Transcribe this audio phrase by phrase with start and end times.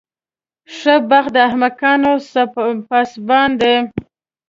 [0.77, 2.11] ښه بخت د احمقانو
[2.89, 3.75] پاسبان دی.